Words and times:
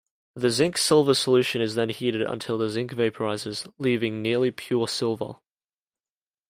The 0.33 0.49
zinc-silver 0.49 1.13
solution 1.13 1.61
is 1.61 1.75
then 1.75 1.89
heated 1.89 2.23
until 2.23 2.57
the 2.57 2.69
zinc 2.69 2.91
vaporizes, 2.93 3.71
leaving 3.77 4.23
nearly 4.23 4.49
pure 4.49 4.87
silver. 4.87 5.35